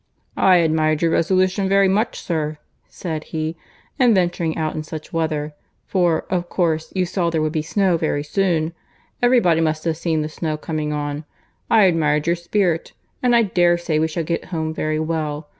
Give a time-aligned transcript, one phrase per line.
[0.37, 2.57] "I admired your resolution very much, sir,"
[2.87, 3.55] said he,
[3.99, 5.53] "in venturing out in such weather,
[5.85, 8.73] for of course you saw there would be snow very soon.
[9.21, 11.25] Every body must have seen the snow coming on.
[11.69, 15.49] I admired your spirit; and I dare say we shall get home very well.